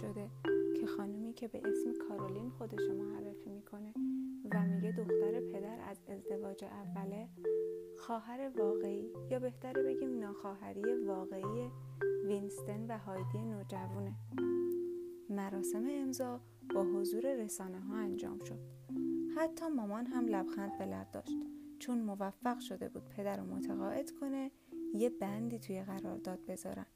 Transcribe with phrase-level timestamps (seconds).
[0.00, 0.30] شده
[0.80, 3.92] که خانومی که به اسم کارولین خودشو معرفی می‌کنه
[4.52, 7.28] و میگه دختر پدر از ازدواج اوله
[7.98, 11.70] خواهر واقعی یا بهتره بگیم ناخواهری واقعی
[12.24, 14.14] وینستن و هایدی نوجوانه
[15.30, 16.40] مراسم امضا
[16.74, 18.60] با حضور رسانه ها انجام شد.
[19.36, 21.36] حتی مامان هم لبخند به لب داشت.
[21.78, 24.50] چون موفق شده بود پدر رو متقاعد کنه
[24.94, 26.86] یه بندی توی قرارداد بذارن.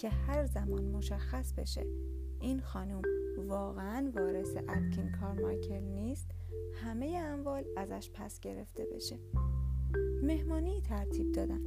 [0.00, 1.86] که هر زمان مشخص بشه
[2.40, 3.02] این خانم
[3.38, 6.30] واقعا وارث اتکین کارمایکل نیست
[6.74, 9.18] همه اموال ازش پس گرفته بشه.
[10.22, 11.60] مهمانی ترتیب دادن.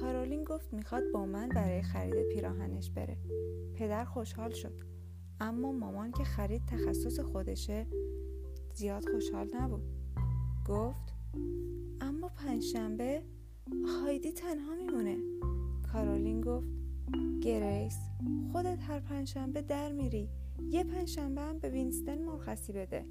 [0.00, 3.16] کارولین گفت می‌خواد با من برای خرید پیراهنش بره.
[3.74, 4.74] پدر خوشحال شد.
[5.40, 7.86] اما مامان که خرید تخصص خودشه
[8.74, 9.82] زیاد خوشحال نبود.
[10.68, 11.14] گفت
[12.00, 13.22] اما پنجشنبه
[14.02, 15.16] هایدی تنها میمونه.
[15.92, 16.85] کارولین گفت
[17.42, 17.98] گریس
[18.52, 20.28] خودت هر پنجشنبه در میری.
[20.70, 23.06] یه پنجشنبه هم به وینستن مرخصی بده.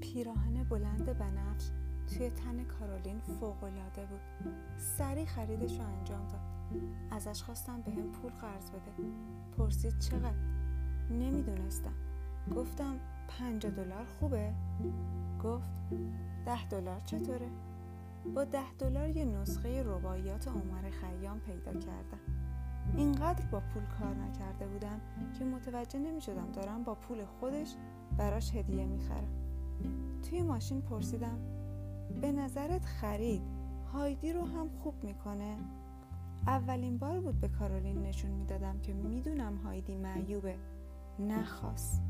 [0.00, 1.70] پیراهن بلند بنفش
[2.06, 4.20] توی تن کارولین فوقالعاده بود.
[4.76, 6.40] سریع خریدش رو انجام داد.
[7.10, 9.08] ازش خواستم بهم پول قرض بده.
[9.58, 10.38] پرسید چقدر؟
[11.10, 11.94] نمی‌دونستم.
[12.56, 12.96] گفتم
[13.28, 14.52] پنجاه دلار خوبه؟
[15.44, 15.80] گفت
[16.46, 17.48] ده دلار چطوره؟
[18.34, 22.20] با ده دلار یه نسخه رباعیات عمر خیام پیدا کردم.
[22.96, 25.00] اینقدر با پول کار نکرده بودم
[25.38, 27.74] که متوجه نمی شدم دارم با پول خودش
[28.16, 29.28] براش هدیه می‌خرم
[30.22, 31.38] توی ماشین پرسیدم
[32.20, 33.42] به نظرت خرید
[33.92, 35.56] هایدی رو هم خوب می‌کنه؟
[36.46, 40.56] اولین بار بود به کارولین نشون می‌دادم که می‌دونم هایدی معیوبه
[41.18, 42.02] نخواست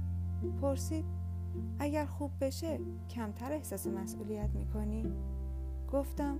[0.61, 1.05] پرسید
[1.79, 2.79] اگر خوب بشه
[3.11, 5.13] کمتر احساس مسئولیت می‌کنی؟
[5.93, 6.39] گفتم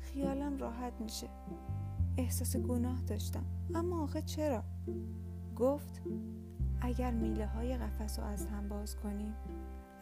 [0.00, 1.26] خیالم راحت میشه
[2.18, 3.44] احساس گناه داشتم.
[3.74, 4.62] اما آخه چرا؟
[5.56, 6.02] گفت
[6.80, 9.34] اگر میله های قفس رو از هم باز کنیم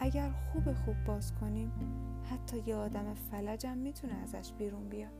[0.00, 1.72] اگر خوب خوب باز کنیم
[2.31, 5.12] حتی یه آدم فلجم می‌تونه ازش بیرون بیاد.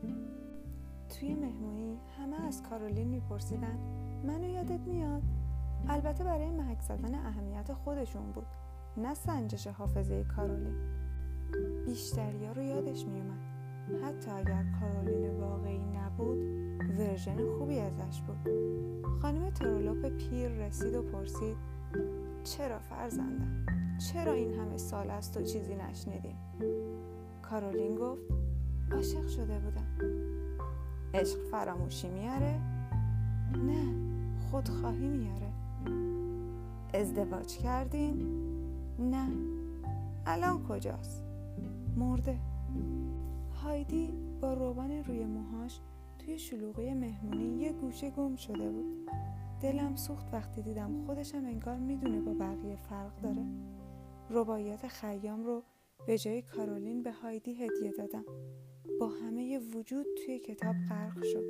[1.09, 3.77] توی مهمونی همه از کارولین میپرسیدن
[4.23, 5.23] منو یادت میاد؟
[5.87, 8.47] البته برای محک زدن اهمیت خودشون بود
[8.97, 10.75] نه سنجش حافظه کارولین.
[11.85, 13.39] بیشتریا رو یادش میومد
[14.03, 15.04] حتی اگر کارولین
[16.97, 18.49] ورژن خوبی ازش بود.
[19.21, 21.57] خانم ترولوپ پیر رسید و پرسید
[22.43, 23.65] چرا فرزندم؟
[23.97, 26.35] چرا این همه سال از تو چیزی نشنیدیم؟
[27.41, 28.21] کارولین گفت
[28.91, 29.87] عاشق شده بودم.
[31.13, 32.59] عشق فراموشی میاره؟
[33.53, 33.95] نه
[34.51, 35.51] خودخواهی میاره.
[36.93, 38.27] ازدواج کردین؟
[38.99, 39.27] نه.
[40.25, 41.23] الان کجاست؟
[41.95, 42.39] مرده.
[43.63, 45.79] هایدی با روبان روی موهاش
[46.25, 49.09] توی شلوغی مهمونی یه گوشه گم شده بود.
[49.61, 53.45] دلم سوخت وقتی دیدم خودشم انگار می‌دونه با بقیه فرق داره.
[54.29, 55.63] رباعیات خیام رو
[56.07, 58.25] به جای کارولین به هایدی هدیه دادم.
[58.99, 61.45] با همه وجود توی کتاب غرق شد.